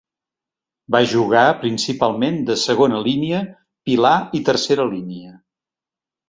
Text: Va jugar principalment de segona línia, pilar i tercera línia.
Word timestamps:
Va 0.93 1.01
jugar 1.11 1.43
principalment 1.63 2.39
de 2.47 2.55
segona 2.63 3.03
línia, 3.09 3.43
pilar 3.91 4.15
i 4.41 4.43
tercera 4.49 4.89
línia. 4.97 5.37